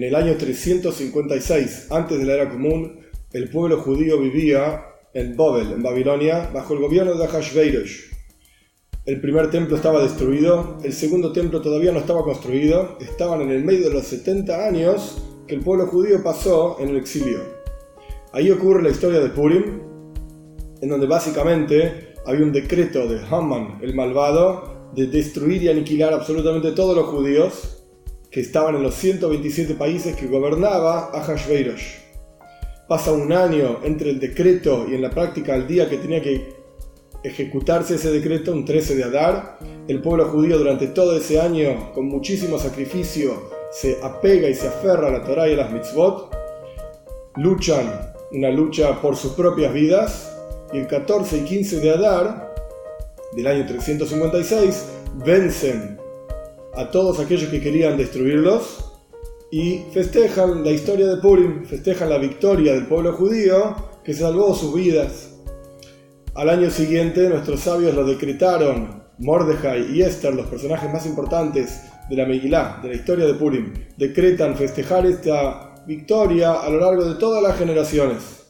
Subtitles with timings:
[0.00, 3.00] En el año 356, antes de la era común,
[3.34, 8.04] el pueblo judío vivía en Babel, en Babilonia, bajo el gobierno de Ahashverosh.
[9.04, 13.62] El primer templo estaba destruido, el segundo templo todavía no estaba construido, estaban en el
[13.62, 17.40] medio de los 70 años que el pueblo judío pasó en el exilio.
[18.32, 19.80] Ahí ocurre la historia de Purim,
[20.80, 26.72] en donde básicamente había un decreto de Haman, el malvado, de destruir y aniquilar absolutamente
[26.72, 27.79] todos los judíos
[28.30, 31.96] que estaban en los 127 países que gobernaba Ahashverosh.
[32.88, 36.54] Pasa un año entre el decreto y en la práctica el día que tenía que
[37.22, 39.58] ejecutarse ese decreto, un 13 de Adar.
[39.88, 45.08] El pueblo judío durante todo ese año, con muchísimo sacrificio, se apega y se aferra
[45.08, 46.34] a la Torah y a las mitzvot.
[47.36, 50.36] Luchan una lucha por sus propias vidas.
[50.72, 52.54] Y el 14 y 15 de Adar
[53.32, 54.86] del año 356
[55.24, 55.99] vencen
[56.74, 58.84] a todos aquellos que querían destruirlos
[59.50, 63.74] y festejan la historia de Purim, festejan la victoria del pueblo judío
[64.04, 65.30] que salvó sus vidas.
[66.34, 69.00] Al año siguiente, nuestros sabios lo decretaron.
[69.18, 73.74] Mordejai y Esther, los personajes más importantes de la Megilá, de la historia de Purim,
[73.98, 78.46] decretan festejar esta victoria a lo largo de todas las generaciones.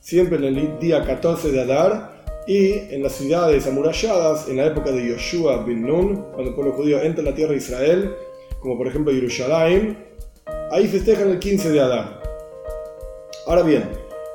[0.00, 4.92] Siempre en el día 14 de Adar y en las ciudades amuralladas, en la época
[4.92, 8.14] de Yoshua bin Nun, cuando el pueblo judío entra en la tierra de Israel,
[8.60, 9.98] como por ejemplo Jerusalén,
[10.70, 12.22] ahí festejan el 15 de Adar.
[13.46, 13.88] Ahora bien,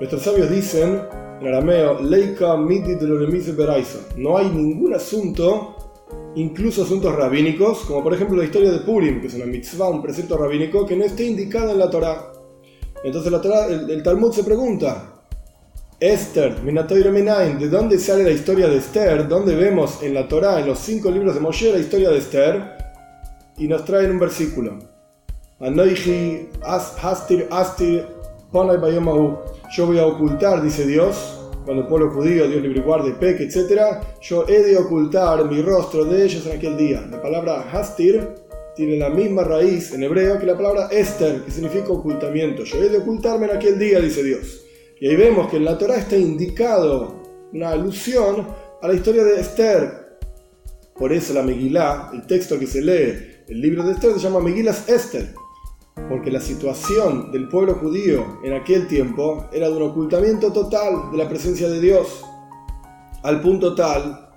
[0.00, 1.00] nuestros sabios dicen
[1.40, 2.96] en arameo, Leika Midi
[4.16, 5.76] No hay ningún asunto,
[6.34, 10.02] incluso asuntos rabínicos, como por ejemplo la historia de Purim, que es una mitzvah, un
[10.02, 12.32] precepto rabínico, que no esté indicado en la Torah.
[13.04, 15.15] Entonces la el, Talmud se pregunta,
[15.98, 19.26] Esther, ¿de dónde sale la historia de Esther?
[19.28, 22.76] ¿Dónde vemos en la Torah, en los cinco libros de Moshe, la historia de Esther?
[23.56, 24.78] Y nos traen un versículo.
[25.58, 27.48] Anoihi, Astir,
[28.52, 28.76] Ponai
[29.74, 34.04] yo voy a ocultar, dice Dios, cuando el pueblo judío, Dios libre guarde, peque, etc.,
[34.20, 37.08] yo he de ocultar mi rostro de ellos en aquel día.
[37.10, 38.34] La palabra hastir
[38.76, 42.64] tiene la misma raíz en hebreo que la palabra Esther, que significa ocultamiento.
[42.64, 44.65] Yo he de ocultarme en aquel día, dice Dios.
[45.00, 48.46] Y ahí vemos que en la Torah está indicado una alusión
[48.82, 50.18] a la historia de Esther.
[50.94, 54.40] Por eso la Megilá, el texto que se lee, el libro de Esther, se llama
[54.40, 55.34] Megilas Esther
[56.08, 61.18] porque la situación del pueblo judío en aquel tiempo era de un ocultamiento total de
[61.18, 62.22] la presencia de Dios,
[63.22, 64.30] al punto tal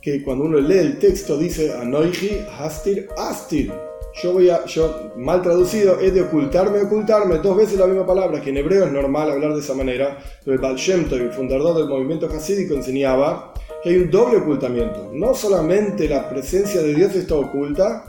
[0.00, 3.72] que cuando uno lee el texto dice Anoiji Hastir Astir.
[4.20, 8.40] Yo voy a, yo mal traducido, he de ocultarme, ocultarme, dos veces la misma palabra,
[8.42, 11.76] que en hebreo es normal hablar de esa manera, pero el Baal Shem el fundador
[11.78, 15.10] del movimiento hasídico, enseñaba que hay un doble ocultamiento.
[15.14, 18.04] No solamente la presencia de Dios está oculta,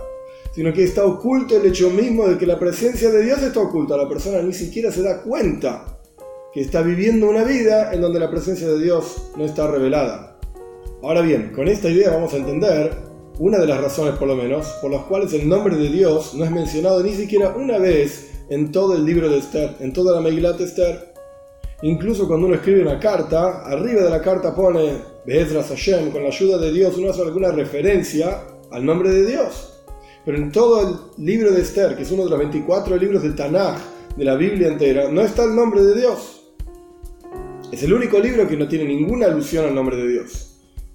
[0.54, 3.98] sino que está oculto el hecho mismo de que la presencia de Dios está oculta.
[3.98, 6.00] La persona ni siquiera se da cuenta
[6.54, 10.38] que está viviendo una vida en donde la presencia de Dios no está revelada.
[11.02, 14.68] Ahora bien, con esta idea vamos a entender una de las razones por lo menos
[14.82, 18.72] por las cuales el nombre de Dios no es mencionado ni siquiera una vez en
[18.72, 21.14] todo el libro de Esther, en toda la Megilat Esther.
[21.82, 24.94] Incluso cuando uno escribe una carta, arriba de la carta pone
[25.26, 29.82] Be'ezras Hashem, con la ayuda de Dios, uno hace alguna referencia al nombre de Dios.
[30.26, 30.82] Pero en todo
[31.18, 33.78] el libro de Esther, que es uno de los 24 libros del Tanaj,
[34.16, 36.54] de la Biblia entera, no está el nombre de Dios.
[37.72, 40.53] Es el único libro que no tiene ninguna alusión al nombre de Dios.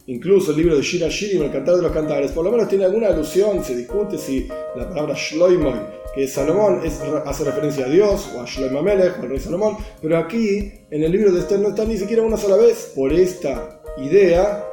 [0.08, 2.86] Incluso el libro de Shira Shirim, el Cantar de los Cantares, por lo menos tiene
[2.86, 5.78] alguna alusión, se discute si la palabra Shloimoy,
[6.14, 6.80] que es Salomón,
[7.26, 11.12] hace referencia a Dios, o a Shloimamelech, o al rey Salomón, pero aquí, en el
[11.12, 14.64] libro de Esther, no está ni siquiera una sola vez, por esta idea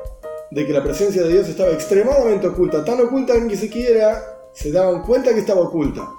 [0.51, 4.23] de que la presencia de Dios estaba extremadamente oculta, tan oculta que ni siquiera
[4.53, 6.09] se daban cuenta que estaba oculta.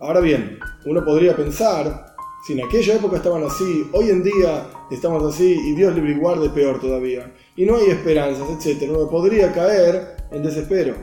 [0.00, 2.11] Ahora bien, uno podría pensar,
[2.46, 6.18] si en aquella época estaban así, hoy en día estamos así y Dios libre y
[6.18, 10.94] guarde peor todavía, y no hay esperanzas, etc., uno podría caer en desespero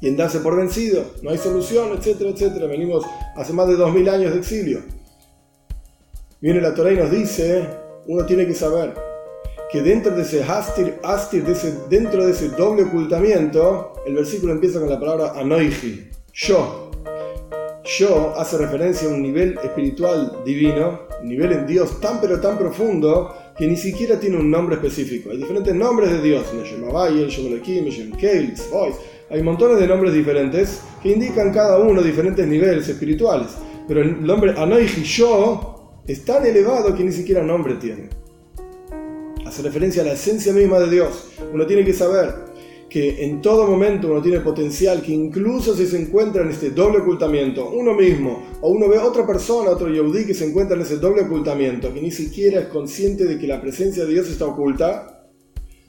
[0.00, 2.66] y en darse por vencido, no hay solución, etcétera, etcétera.
[2.66, 3.04] Venimos
[3.34, 4.82] hace más de dos mil años de exilio.
[6.40, 7.66] Viene la Torah y nos dice,
[8.06, 8.94] uno tiene que saber
[9.72, 11.44] que dentro de ese hastir, astir,
[11.88, 16.85] dentro de ese doble ocultamiento, el versículo empieza con la palabra anoiji, yo.
[17.86, 23.32] Yo hace referencia a un nivel espiritual divino, nivel en Dios tan pero tan profundo
[23.56, 25.30] que ni siquiera tiene un nombre específico.
[25.30, 26.46] Hay diferentes nombres de Dios,
[29.30, 33.52] hay montones de nombres diferentes que indican cada uno diferentes niveles espirituales.
[33.86, 38.08] Pero el nombre Anoiji, yo, es tan elevado que ni siquiera nombre tiene
[39.46, 41.28] hace referencia a la esencia misma de Dios.
[41.52, 42.34] Uno tiene que saber
[42.88, 46.98] que en todo momento uno tiene potencial, que incluso si se encuentra en este doble
[46.98, 50.98] ocultamiento, uno mismo, o uno ve otra persona, otro Yehudi que se encuentra en ese
[50.98, 55.28] doble ocultamiento, que ni siquiera es consciente de que la presencia de Dios está oculta,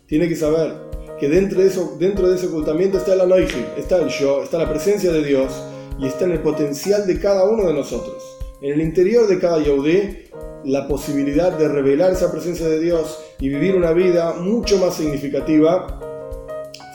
[0.07, 0.73] tiene que saber
[1.19, 4.57] que dentro de, eso, dentro de ese ocultamiento está el Anoiji, está el yo, está
[4.57, 5.53] la presencia de Dios
[5.99, 8.23] y está en el potencial de cada uno de nosotros.
[8.61, 10.29] En el interior de cada Yehudi,
[10.63, 16.06] la posibilidad de revelar esa presencia de Dios y vivir una vida mucho más significativa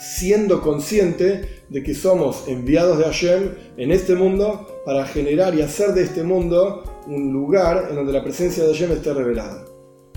[0.03, 5.95] siendo consciente de que somos enviados de Hashem en este mundo para generar y hacer
[5.95, 9.65] de este mundo un lugar en donde la presencia de Hashem esté revelada.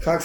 [0.04, 0.22] Hak